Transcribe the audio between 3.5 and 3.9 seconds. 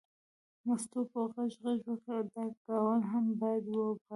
وپالو.